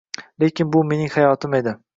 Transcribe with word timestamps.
Lekin 0.43 0.73
bu 0.77 0.83
mening 0.93 1.13
hayotim 1.19 1.53
edi. 1.63 1.81